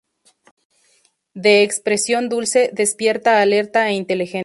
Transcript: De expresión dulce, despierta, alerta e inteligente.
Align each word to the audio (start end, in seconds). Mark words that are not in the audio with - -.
De 1.35 1.61
expresión 1.61 2.27
dulce, 2.27 2.71
despierta, 2.73 3.39
alerta 3.39 3.87
e 3.87 3.91
inteligente. 3.91 4.39